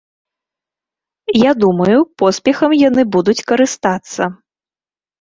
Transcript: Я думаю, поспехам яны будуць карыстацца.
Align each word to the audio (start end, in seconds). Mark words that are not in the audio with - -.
Я 1.41 1.51
думаю, 1.65 1.99
поспехам 2.23 2.77
яны 2.89 3.01
будуць 3.19 3.39
карыстацца. 3.55 4.35